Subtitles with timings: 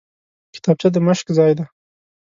[0.53, 1.65] کتابچه د مشق ځای دی